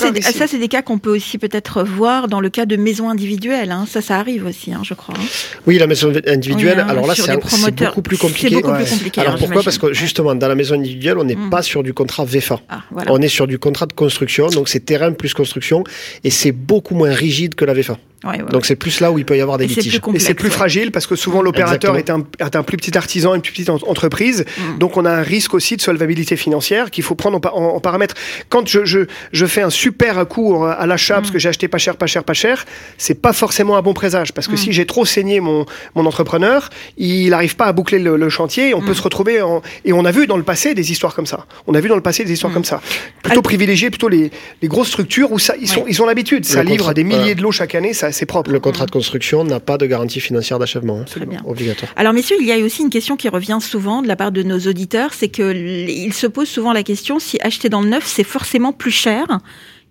[0.47, 3.71] c'est des cas qu'on peut aussi peut-être voir dans le cas de maisons individuelles.
[3.71, 3.86] hein.
[3.88, 5.15] Ça, ça arrive aussi, hein, je crois.
[5.17, 5.23] hein.
[5.67, 8.56] Oui, la maison individuelle, Oui, hein, alors là c'est beaucoup plus compliqué.
[8.56, 8.84] beaucoup Ouais.
[8.84, 9.21] plus compliqué.
[9.21, 9.63] Alors pourquoi?
[9.63, 11.49] Parce que justement, dans la maison individuelle, on n'est Mm.
[11.49, 12.62] pas sur du contrat VEFA.
[12.69, 13.12] Ah, voilà.
[13.12, 15.84] On est sur du contrat de construction, donc c'est terrain plus construction,
[16.23, 17.97] et c'est beaucoup moins rigide que la VEFA.
[18.23, 19.99] Ouais, ouais, Donc c'est plus là où il peut y avoir des litiges.
[19.99, 20.53] plus Et c'est plus ouais.
[20.53, 23.69] fragile parce que souvent l'opérateur est un, est un plus petit artisan, une plus petite
[23.71, 24.45] en- entreprise.
[24.57, 24.77] Mm.
[24.77, 27.75] Donc on a un risque aussi de solvabilité financière qu'il faut prendre en, pa- en-
[27.75, 28.13] en paramètre.
[28.49, 28.99] Quand je, je,
[29.31, 31.21] je fais un super coup à l'achat Mm.
[31.21, 32.65] parce que j'ai acheté pas cher, pas cher, pas cher,
[32.99, 34.57] c'est pas forcément un bon présage parce que Mm.
[34.57, 38.69] si j'ai trop saigné mon, mon entrepreneur, il n'arrive pas à boucler le, le chantier.
[38.69, 38.86] Et on Mm.
[38.86, 41.47] peut se retrouver en, et on a vu dans le passé des histoires comme ça.
[41.65, 42.55] On a vu dans le passé des histoires Mm.
[42.55, 42.81] comme ça.
[43.23, 44.29] Plutôt privilégier plutôt les,
[44.62, 46.45] les grosses structures où ça, ils, sont, ils ont l'habitude.
[46.45, 47.34] Ça Le livre des milliers voilà.
[47.36, 47.93] de lots chaque année.
[47.93, 48.52] Ça, c'est propre.
[48.52, 51.00] Le contrat de construction n'a pas de garantie financière d'achèvement.
[51.02, 51.06] hein.
[51.45, 51.91] Obligatoire.
[51.95, 54.43] Alors messieurs, il y a aussi une question qui revient souvent de la part de
[54.43, 58.06] nos auditeurs, c'est que ils se posent souvent la question si acheter dans le neuf
[58.06, 59.39] c'est forcément plus cher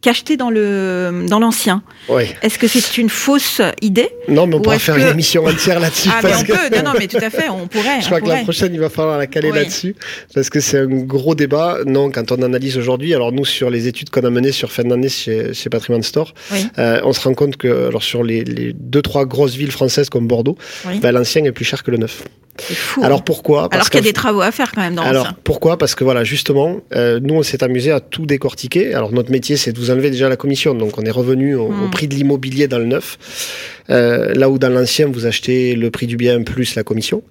[0.03, 1.83] qu'acheter dans le dans l'ancien.
[2.09, 2.25] Oui.
[2.43, 5.45] Est-ce que c'est une fausse idée Non, mais on Ou pourra faire que- une émission
[5.45, 6.09] entière là-dessus.
[6.13, 8.01] Ah mais on que- peut, non non mais tout à fait, on pourrait.
[8.01, 9.59] Je crois que la prochaine, il va falloir la caler Oui.
[9.59, 9.95] là-dessus,
[10.35, 11.79] parce que c'est un gros débat.
[11.87, 14.85] Non, quand on analyse aujourd'hui, alors nous, sur les études qu'on a menées sur fin
[14.85, 16.67] d'année chez, chez Patrimoine Store, Oui.
[16.79, 20.09] euh, on se rend compte que alors sur les, les deux, trois grosses villes françaises
[20.09, 20.57] comme Bordeaux,
[21.03, 22.23] ben, l'ancien est plus cher que le neuf.
[22.61, 23.03] Fou.
[23.03, 23.69] Alors pourquoi?
[23.69, 25.37] Parce Alors qu'il y a des travaux à faire quand même dans alors ça.
[25.45, 25.79] pourquoi?
[25.79, 28.95] Parce que voilà, justement, euh, nous on s'est amusé à tout décortiquer.
[28.95, 31.67] Alors notre métier c'est de vous enlever déjà la commission, donc on est revenu au,
[31.69, 33.19] au prix de l'immobilier dans le neuf.
[33.91, 37.23] Euh, là où dans l'ancien vous achetez le prix du bien plus la commission,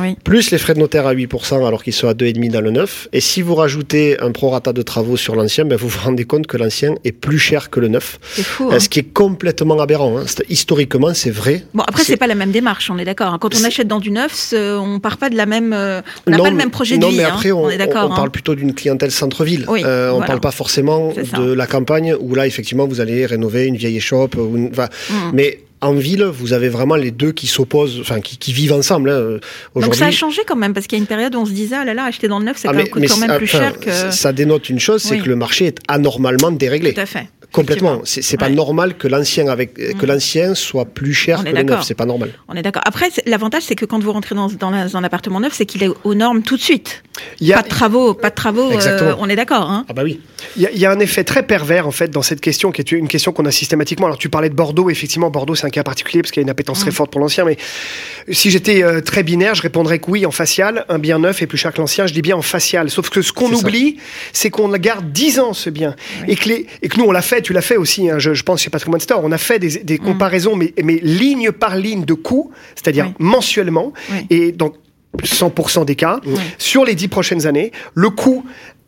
[0.00, 0.16] Oui.
[0.24, 3.08] plus les frais de notaire à 8% alors qu'ils sont à 2,5 dans le neuf.
[3.12, 6.46] Et si vous rajoutez un prorata de travaux sur l'ancien, ben vous vous rendez compte
[6.46, 8.68] que l'ancien est plus cher que le neuf, C'est fou.
[8.70, 8.78] Euh, hein.
[8.80, 10.18] ce qui est complètement aberrant.
[10.18, 10.24] Hein.
[10.48, 11.64] Historiquement c'est vrai.
[11.74, 13.32] Bon après c'est- pas la même démarche, on est d'accord.
[13.34, 13.38] hein.
[13.40, 16.38] Quand on achète dans du neuf, on part pas de la même, euh, on n'a
[16.38, 17.16] pas le même projet de non, vie.
[17.16, 17.30] mais hein.
[17.32, 18.08] après, on, on est d'accord.
[18.10, 19.64] on parle plutôt d'une clientèle centre-ville.
[19.68, 20.26] Oui, Euh, on voilà.
[20.26, 24.36] parle pas forcément de la campagne où là, effectivement, vous allez rénover une vieille échoppe.
[24.36, 25.14] Ou une- enfin, Mm.
[25.32, 29.10] Mais en ville, vous avez vraiment les deux qui s'opposent, enfin, qui, qui vivent ensemble.
[29.10, 29.38] hein.
[29.80, 31.52] Donc ça a changé quand même parce qu'il y a une période où on se
[31.52, 33.36] disait ah là là acheter dans le neuf c'est Ah, mais- coûte mais quand même
[33.36, 36.94] plus cher que ça- Ça dénote une chose, c'est que le marché est anormalement déréglé.
[36.94, 37.28] tout à fait.
[37.54, 38.00] Complètement.
[38.04, 38.52] C'est c'est pas Ouais.
[38.54, 40.08] normal que l'ancien avec que Mm.
[40.08, 41.84] l'ancien soit plus cher que le neuf.
[41.84, 42.30] C'est pas normal.
[42.48, 42.82] On est d'accord.
[42.84, 45.52] Après c'est- l'avantage c'est que quand vous rentrez dans, dans, la- dans un appartement neuf
[45.54, 47.02] c'est qu'il est aux normes tout de suite.
[47.40, 48.72] Il y a, Pas de travaux, pas de travaux.
[48.72, 49.70] euh, on est d'accord.
[49.70, 50.20] Hein Ah bah oui.
[50.56, 52.72] Il y, a, il y a un effet très pervers en fait dans cette question
[52.72, 54.06] qui est une question qu'on a systématiquement.
[54.06, 56.46] Alors tu parlais de Bordeaux, effectivement Bordeaux c'est un cas particulier parce qu'il y a
[56.46, 56.94] une appétence très Mm.
[56.94, 57.44] forte pour l'ancien.
[57.44, 57.56] Mais
[58.30, 61.46] si j'étais euh, très binaire, je répondrais que oui en facial, un bien neuf est
[61.46, 62.06] plus cher que l'ancien.
[62.08, 62.90] Je dis bien en facial.
[62.90, 63.60] Sauf que ce qu'on C'est ça.
[63.68, 63.96] oublie,
[64.32, 65.94] c'est qu'on garde 10 ans ce bien
[66.26, 67.43] et que les, et que nous on l'a fait.
[67.44, 68.10] Tu l'as fait aussi.
[68.10, 70.96] hein, je, je pense chez Patrimoine Store, on a fait des, des comparaisons mais, mais
[71.02, 73.14] ligne par ligne de coûts, c'est-à-dire Oui.
[73.20, 74.26] mensuellement Oui.
[74.30, 74.74] et donc
[75.22, 76.34] 100% des cas Oui.
[76.58, 78.44] sur les 10 prochaines années, le coût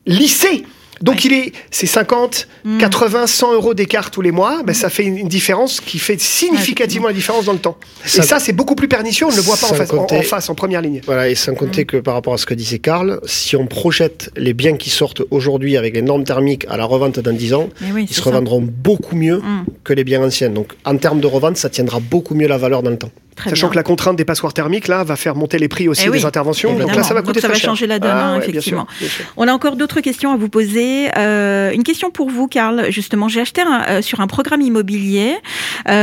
[0.06, 0.64] lissé.
[1.02, 1.20] Donc Ouais.
[1.24, 2.78] il est, c'est 50, Mm.
[2.78, 4.62] 80, 100 euros d'écart tous les mois.
[4.64, 7.76] Ben, ça fait une, une différence qui fait significativement la différence dans le temps.
[8.04, 9.26] Ça- Et ça, c'est beaucoup plus pernicieux.
[9.26, 11.00] On ne le voit pas en face, en, compter- en face, en première ligne.
[11.06, 14.30] Voilà, et sans compter que par rapport à ce que disait Karl, si on projette
[14.36, 17.68] les biens qui sortent aujourd'hui avec les normes thermiques à la revente dans 10 ans,
[17.92, 18.30] oui, ils se ça.
[18.30, 19.64] revendront beaucoup mieux Mm.
[19.84, 20.50] que les biens anciens.
[20.50, 23.10] Donc en termes de revente, ça tiendra beaucoup mieux la valeur dans le temps.
[23.36, 23.72] Très Sachant bien.
[23.72, 26.18] que la contrainte des passoires thermiques, là, va faire monter les prix aussi Eh oui,
[26.20, 26.74] des interventions.
[26.78, 27.70] Donc là, ça va Donc coûter ça très va cher.
[27.70, 28.86] changer la donne, Ah hein, ouais, bien sûr, effectivement.
[28.98, 29.24] bien sûr.
[29.36, 31.08] On a encore d'autres questions à vous poser.
[31.18, 32.86] Euh, une question pour vous, Karl.
[32.90, 35.34] Justement, j'ai acheté un, euh, sur un programme immobilier.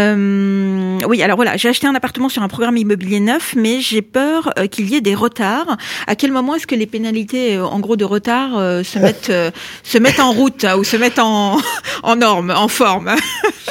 [0.07, 4.01] Euh, oui, alors voilà, j'ai acheté un appartement sur un programme immobilier neuf, mais j'ai
[4.01, 5.77] peur euh, qu'il y ait des retards.
[6.07, 9.51] À quel moment est-ce que les pénalités, en gros, de retard euh, se mettent euh,
[9.83, 11.57] se mettent en route hein, ou se mettent en
[12.03, 13.11] en norme, en forme?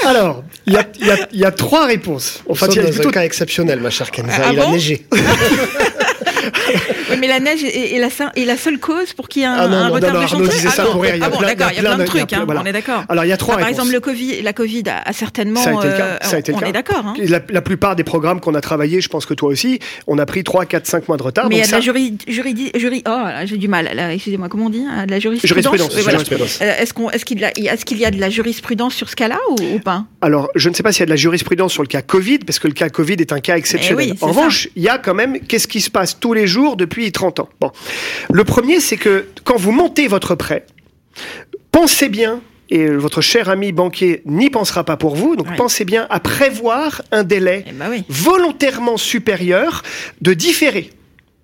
[0.05, 2.43] Alors, il y a, il y a- il y a trois réponses.
[2.47, 4.43] On Enfin, fait il y a plutôt cas exceptionnel, ma chère Kenza.
[4.45, 5.03] Ah Il a neigé.
[7.11, 9.45] Oui, mais la neige est, est la, seule- est la seule cause pour qu'il y
[9.45, 10.69] ait un, Ah non, un non, retard non, de chantier.
[10.71, 11.87] ça pour bon, rire, il y a ah bon, plein- d'accord, il il y y
[11.87, 12.63] a a plein de trucs, hein, voilà.
[12.63, 13.05] on est d'accord.
[13.09, 13.79] Alors, il y a trois Par réponses.
[13.81, 15.63] exemple, le Covid, la Covid a, certainement.
[15.63, 16.05] Ça a été le cas.
[16.05, 16.67] euh, Ça a été le on cas.
[16.67, 17.05] est d'accord.
[17.07, 17.15] hein.
[17.19, 20.27] La, la plupart des programmes qu'on a travaillés, je pense que toi aussi, on a
[20.27, 21.49] pris 3, 4, 5 mois de retard.
[21.49, 23.91] Mais il y a de la ça- juri, juri, oh, j'ai du mal.
[24.13, 25.97] Excusez-moi, comment on dit hein, De la jurisprudence?
[26.03, 30.05] Est-ce qu'il y a, de la jurisprudence sur ce cas-là ou, pas?
[30.21, 32.39] Alors, je ne sais pas s'il y a de la jurisprudence sur le cas Covid,
[32.41, 34.11] parce que le cas Covid est un cas exceptionnel.
[34.11, 36.47] oui, c'est en revanche, il y a quand même qu'est-ce qui se passe tous les
[36.47, 37.49] jours depuis 30 ans.
[37.61, 37.71] Bon,
[38.31, 40.67] le premier, c'est que quand vous montez votre prêt,
[41.71, 42.41] pensez bien.
[42.75, 45.37] Et votre cher ami banquier n'y pensera pas pour vous.
[45.37, 45.57] Donc Ouais.
[45.57, 48.05] pensez bien à prévoir un délai Eh ben oui.
[48.09, 49.83] volontairement supérieur
[50.23, 50.91] de différé.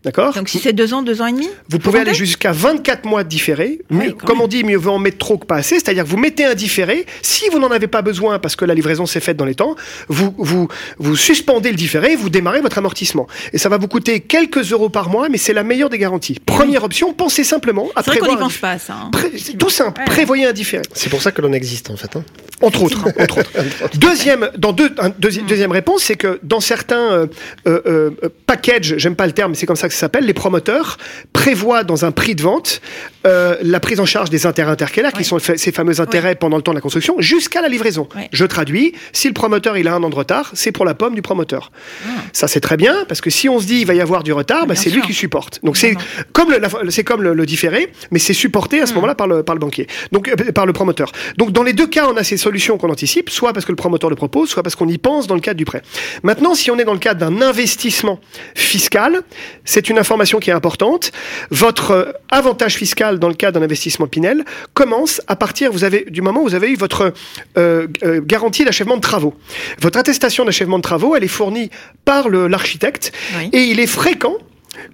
[0.08, 3.04] D'accord Donc si c'est deux ans, deux ans et demi Vous pouvez aller jusqu'à 24
[3.04, 3.80] mois de différé.
[3.90, 4.44] Oui, Mieux- quand comme même.
[4.46, 5.74] on dit, mieux vaut en mettre trop que pas assez.
[5.74, 7.04] C'est-à-dire que vous mettez un différé.
[7.20, 9.76] Si vous n'en avez pas besoin parce que la livraison s'est faite dans les temps,
[10.08, 10.66] vous, vous,
[10.98, 13.26] vous suspendez le différé, vous démarrez votre amortissement.
[13.52, 16.38] Et ça va vous coûter quelques euros par mois, mais c'est la meilleure des garanties.
[16.46, 18.46] Première option, pensez simplement à C'est vrai qu'on n'y prévoir.
[18.46, 18.94] un pense pas à ça.
[18.94, 19.10] hein.
[19.12, 20.06] Pré- tout simple, Ouais.
[20.06, 20.82] prévoyez un différé.
[20.94, 22.16] C'est pour ça que l'on existe, en fait.
[22.16, 22.24] hein.
[22.62, 23.50] Entre autres, entre autres.
[23.98, 27.26] Deuxième, dans deux, un- deuxi- deuxième réponse, c'est que dans certains euh,
[27.66, 28.10] euh, euh,
[28.46, 30.98] packages, j'aime pas le terme, mais c'est comme ça que ça s'appelle, les promoteurs
[31.32, 32.80] prévoient dans un prix de vente
[33.26, 36.62] euh, la prise en charge des intérêts intercalaires, qui sont ces fameux intérêts pendant le
[36.62, 38.08] temps de la construction, jusqu'à la livraison.
[38.32, 41.14] Je traduis, si le promoteur il a un an de retard, c'est pour la pomme
[41.14, 41.70] du promoteur.
[42.04, 42.10] Ah.
[42.32, 44.32] Ça c'est très bien, parce que si on se dit il va y avoir du
[44.32, 45.60] retard, bah, c'est lui qui supporte.
[45.62, 45.96] Donc c'est
[46.32, 48.86] comme le, comme le, le différé, mais c'est supporté à Hmm.
[48.86, 51.12] ce moment-là par le, par le banquier, donc euh, par le promoteur.
[51.36, 53.76] Donc dans les deux cas, on a ces solutions qu'on anticipe, soit parce que le
[53.76, 55.82] promoteur le propose, soit parce qu'on y pense dans le cadre du prêt.
[56.22, 58.18] Maintenant, si on est dans le cadre d'un investissement
[58.54, 59.20] fiscal,
[59.64, 61.12] c'est une information qui est importante.
[61.50, 66.06] Votre euh, avantage fiscal dans le cas d'un investissement Pinel commence à partir vous avez,
[66.08, 67.12] du moment où vous avez eu votre
[67.56, 69.34] euh, euh, garantie d'achèvement de travaux.
[69.80, 71.70] Votre attestation d'achèvement de travaux, elle est fournie
[72.04, 73.50] par l'architecte Oui.
[73.52, 74.36] et il est fréquent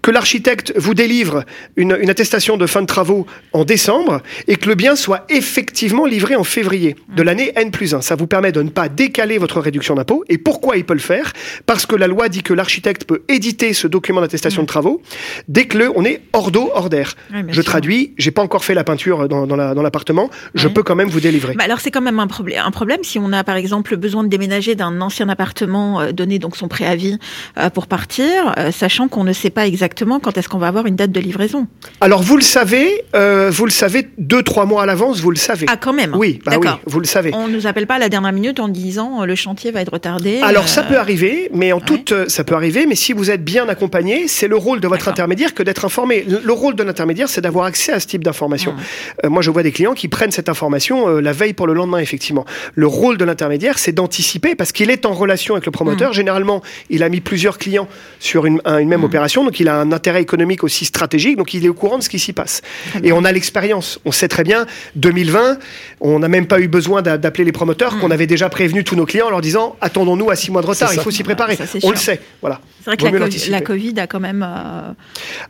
[0.03, 1.45] que l'architecte vous délivre
[1.77, 6.07] une, une attestation de fin de travaux en décembre et que le bien soit effectivement
[6.07, 8.01] livré en février de l'année N plus 1.
[8.01, 10.25] Ça vous permet de ne pas décaler votre réduction d'impôt.
[10.29, 11.33] Et pourquoi il peut le faire?
[11.67, 15.03] Parce que la loi dit que l'architecte peut éditer ce document d'attestation de travaux
[15.49, 17.15] dès que le, on est hors d'eau, hors d'air.
[17.33, 20.69] Oui, Je traduis, j'ai pas encore fait la peinture dans, dans la- dans l'appartement, je
[20.69, 20.75] Oui.
[20.75, 21.55] peux quand même vous délivrer.
[21.55, 22.63] Bah alors c'est quand même un problème.
[22.65, 26.39] Un problème si on a par exemple besoin de déménager d'un ancien appartement, euh, donner
[26.39, 27.19] donc son préavis
[27.59, 29.74] euh, pour partir, euh, sachant qu'on ne sait pas exactement
[30.23, 31.67] quand est-ce qu'on va avoir une date de livraison.
[32.01, 35.37] Alors vous le savez, euh, vous le savez deux trois mois à l'avance, vous le
[35.37, 35.67] savez.
[35.69, 36.15] Ah quand même.
[36.17, 37.31] oui, bah oui, vous le savez.
[37.35, 39.93] On nous appelle pas à la dernière minute en disant euh, le chantier va être
[39.93, 40.41] retardé.
[40.43, 43.31] Alors euh, ça peut arriver, mais en toute, euh, ça peut arriver, mais si vous
[43.31, 46.25] êtes bien accompagné, c'est le rôle de votre intermédiaire que d'être informé.
[46.29, 48.73] Le le rôle de l'intermédiaire, c'est d'avoir accès à ce type d'information.
[48.73, 48.77] Mmh.
[49.27, 51.99] Euh, moi, je vois des clients qui prennent cette information la veille pour le lendemain,
[51.99, 52.45] effectivement.
[52.75, 56.11] Le rôle de l'intermédiaire, c'est d'anticiper parce qu'il est en relation avec le promoteur.
[56.11, 56.15] Mmh.
[56.15, 57.89] Généralement, il a mis plusieurs clients
[58.21, 61.55] sur une, un- une même opération, donc il a un intérêt économique aussi stratégique, donc
[61.55, 62.63] il est au courant de ce qui s'y passe.
[63.03, 63.99] Et on a l'expérience.
[64.05, 65.59] On sait très bien, 2020,
[66.01, 68.97] on n'a même pas eu besoin d'a- d'appeler les promoteurs, qu'on avait déjà prévenu tous
[68.97, 71.57] nos clients en leur disant attendons-nous à six mois de retard, il faut s'y préparer.
[71.57, 71.91] Ça, on sûr.
[71.91, 72.61] le sait, voilà.
[72.85, 73.51] C'est vrai que la, Covid- l'anticiper.
[73.53, 74.93] la Covid a quand même euh,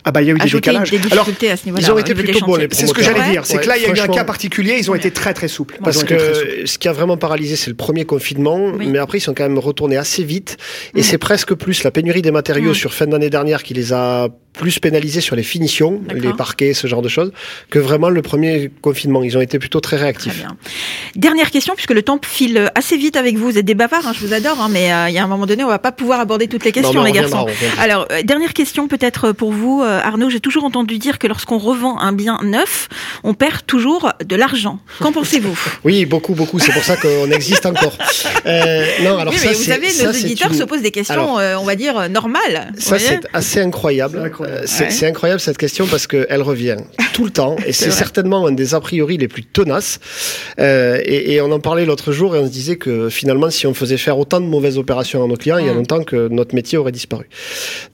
[0.04, 0.90] Ah bah il y a eu des décalages.
[0.90, 1.82] des Alors, difficultés à ce niveau-là.
[1.84, 3.76] ils ont été plutôt bons, les c'est ce que j'allais dire, c'est Ouais, que là
[3.76, 5.78] il y a eu un cas particulier, ils ont été très très souples.
[5.82, 6.14] Parce souples.
[6.16, 8.86] que ce qui a vraiment paralysé, c'est le premier confinement, Oui.
[8.86, 10.56] mais après ils sont quand même retournés assez vite.
[10.94, 11.02] Et Mm.
[11.02, 12.74] c'est presque plus la pénurie des matériaux Mm.
[12.74, 14.03] sur fin d'année dernière qui les a
[14.52, 17.32] plus pénalisés sur les finitions, les parquets, ce genre de choses,
[17.70, 19.24] que vraiment le premier confinement.
[19.24, 20.36] Ils ont été plutôt très Très réactifs.
[20.38, 20.56] bien.
[21.16, 23.50] Dernière question, puisque le temps file assez vite avec vous.
[23.50, 25.26] Vous êtes des bavards, hein, je vous adore, hein, mais euh, il y a un
[25.26, 27.46] moment donné, on va pas pouvoir aborder toutes les questions, Non, les on garçons.
[27.80, 30.30] Alors, euh, dernière question peut-être pour vous, euh, Arnaud.
[30.30, 32.88] J'ai toujours entendu dire que lorsqu'on revend un bien neuf,
[33.24, 34.78] on perd toujours de l'argent.
[35.00, 35.58] Qu'en pensez-vous?
[35.82, 36.60] Oui, beaucoup, beaucoup.
[36.60, 37.98] C'est pour ça qu'on existe encore.
[39.02, 40.90] Non, alors Oui, ça, mais vous savez, ça, nos c'est auditeurs une- se posent des
[40.92, 42.72] questions, Alors, on va dire, normales.
[42.78, 43.83] Ça, c'est assez incroyable.
[43.84, 44.32] C'est incroyable.
[44.40, 45.08] Euh, C'est Ouais.
[45.08, 46.76] incroyable cette question parce qu'elle revient
[47.12, 50.00] tout le temps et c'est certainement un des a priori les plus tenaces.
[50.58, 53.66] Euh, et, et on en parlait l'autre jour et on se disait que finalement, si
[53.66, 56.28] on faisait faire autant de mauvaises opérations à nos clients, il y a longtemps que
[56.28, 57.28] notre métier aurait disparu.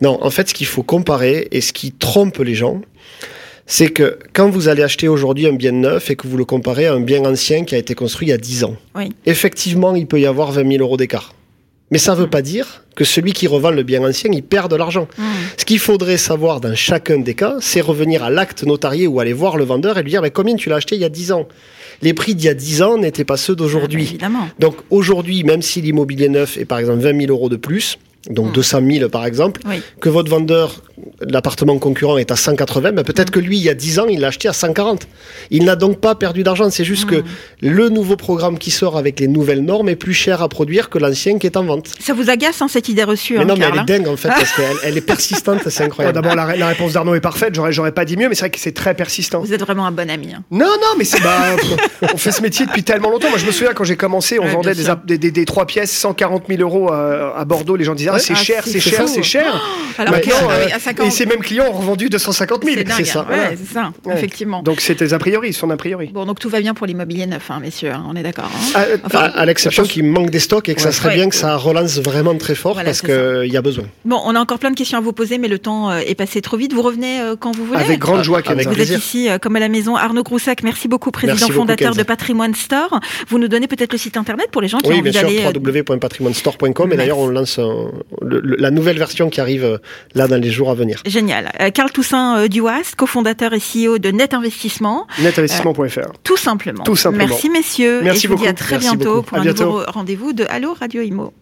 [0.01, 2.81] Non, en fait, ce qu'il faut comparer et ce qui trompe les gens,
[3.67, 6.87] c'est que quand vous allez acheter aujourd'hui un bien neuf et que vous le comparez
[6.87, 9.13] à un bien ancien qui a été construit il y a 10 ans, Oui.
[9.27, 11.35] effectivement, il peut y avoir 20 000 euros d'écart.
[11.91, 14.71] Mais ça ne veut pas dire que celui qui revend le bien ancien, il perd
[14.71, 15.09] de l'argent.
[15.19, 15.23] Mmh.
[15.57, 19.33] Ce qu'il faudrait savoir dans chacun des cas, c'est revenir à l'acte notarié ou aller
[19.33, 21.33] voir le vendeur et lui dire mais combien tu l'as acheté il y a 10
[21.33, 21.49] ans?
[22.03, 24.19] Les prix d'il y a 10 ans n'étaient pas ceux Ah, bah, d'aujourd'hui.
[24.59, 27.99] Donc aujourd'hui, même si l'immobilier neuf est par exemple 20 000 euros de plus,
[28.29, 28.53] donc Mm.
[28.53, 29.81] 200 000 par exemple, Oui.
[30.01, 30.83] que votre vendeur,
[31.23, 34.21] l'appartement concurrent est à 180, ben peut-être que lui, il y a 10 ans, il
[34.21, 35.07] l'a acheté à 140.
[35.51, 36.69] Il n'a donc pas perdu d'argent.
[36.71, 37.23] C'est juste que
[37.63, 40.99] le nouveau programme qui sort avec les nouvelles normes est plus cher à produire que
[40.99, 41.89] l'ancien qui est en vente.
[41.99, 44.09] Ça vous agace, hein, cette idée reçue, Mais hein, non, mais elle hein est dingue
[44.09, 46.15] en fait, parce qu'elle elle est persistante, c'est incroyable.
[46.15, 47.55] D'abord, la, la réponse d'Arnaud est parfaite.
[47.55, 49.41] J'aurais, j'aurais pas dit mieux, mais c'est vrai que c'est très persistant.
[49.41, 50.35] Vous êtes vraiment un bon ami.
[50.35, 50.43] hein.
[50.51, 51.57] Non, non, mais c'est bah,
[52.13, 53.31] on fait ce métier depuis tellement longtemps.
[53.31, 55.67] Moi, je me souviens quand j'ai commencé, on Ouais, vendait des, des, des, des trois
[55.67, 57.77] pièces 140 000 euros à, à Bordeaux.
[57.77, 58.21] Les gens disaient ah, Ouais.
[58.21, 59.63] c'est Ah, cher, c'est cher, c'est cher.
[59.99, 62.65] Alors Maintenant, que, ah oui, euh, à 50 et ces mêmes clients ont revendu 250
[62.65, 62.77] 000.
[62.97, 64.63] C'est ça, c'est ça, effectivement.
[64.63, 66.09] Donc c'était a priori, son a priori.
[66.13, 68.51] Bon, donc tout va bien pour l'immobilier neuf, hein, messieurs, hein, on est d'accord.
[68.55, 68.71] hein.
[68.75, 71.15] Ah, Enfin, à, à l'exception qu'il manque des stocks et que ça serait Ouais.
[71.17, 73.85] bien que ça relance vraiment très fort Voilà, parce qu'il y a besoin.
[74.05, 76.15] Bon, on a encore plein de questions à vous poser, mais le temps euh, est
[76.15, 76.73] passé trop vite.
[76.73, 77.81] Vous revenez euh, quand vous voulez.
[77.81, 78.71] avec grande joie, Kenza.
[78.71, 79.97] Vous êtes ici comme à la maison.
[79.97, 83.01] Arnaud Groussac, merci beaucoup, président fondateur de Patrimoine Store.
[83.29, 85.21] Vous nous donnez peut-être le site internet pour les gens qui ont Oui, envie bien
[85.21, 85.45] sûr, d'aller.
[85.45, 87.91] euh, www.patrimoinestore.com et d'ailleurs on lance un-
[88.23, 89.79] le- le- la nouvelle version qui arrive euh,
[90.15, 91.01] là dans les jours à venir.
[91.07, 91.51] Génial.
[91.61, 96.13] Euh, Carl Toussaint euh, Duast, cofondateur et CEO de Net Investissement, Netinvestissement.fr.
[96.25, 96.85] tout simplement.
[96.85, 97.27] Tout simplement.
[97.29, 98.01] Merci messieurs.
[98.03, 99.27] Merci et je vous dis à très Merci bientôt beaucoup.
[99.29, 99.65] pour À un bientôt.
[99.65, 101.33] nouveau rendez-vous de Allo Radio Imo.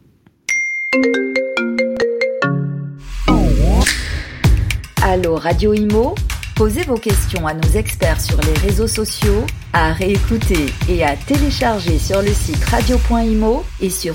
[5.03, 6.14] Allô Radio Imo
[6.55, 12.01] Posez vos questions à nos experts sur les réseaux sociaux, à réécouter et à télécharger
[12.01, 14.12] sur le site radio.imo et sur